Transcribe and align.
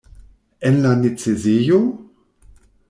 En 0.69 0.81
la 0.85 0.95
necesejo? 1.03 1.79